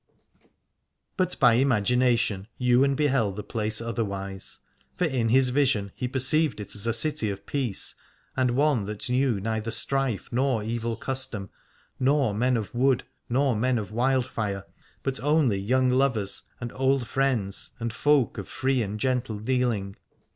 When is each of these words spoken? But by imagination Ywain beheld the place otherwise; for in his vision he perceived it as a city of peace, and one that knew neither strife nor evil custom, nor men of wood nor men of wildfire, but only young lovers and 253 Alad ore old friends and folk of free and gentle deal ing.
But 1.15 1.39
by 1.39 1.53
imagination 1.53 2.47
Ywain 2.59 2.95
beheld 2.95 3.35
the 3.35 3.43
place 3.43 3.79
otherwise; 3.79 4.57
for 4.97 5.05
in 5.05 5.29
his 5.29 5.49
vision 5.49 5.91
he 5.93 6.07
perceived 6.07 6.59
it 6.59 6.73
as 6.75 6.87
a 6.87 6.91
city 6.93 7.29
of 7.29 7.45
peace, 7.45 7.93
and 8.35 8.55
one 8.55 8.85
that 8.85 9.11
knew 9.11 9.39
neither 9.39 9.69
strife 9.69 10.27
nor 10.31 10.63
evil 10.63 10.95
custom, 10.95 11.51
nor 11.99 12.33
men 12.33 12.57
of 12.57 12.73
wood 12.73 13.03
nor 13.29 13.55
men 13.55 13.77
of 13.77 13.91
wildfire, 13.91 14.65
but 15.03 15.19
only 15.19 15.59
young 15.59 15.91
lovers 15.91 16.41
and 16.59 16.71
253 16.71 16.73
Alad 16.79 16.87
ore 16.87 16.91
old 16.93 17.07
friends 17.07 17.71
and 17.79 17.93
folk 17.93 18.39
of 18.39 18.47
free 18.47 18.81
and 18.81 18.99
gentle 18.99 19.37
deal 19.37 19.69
ing. 19.71 19.95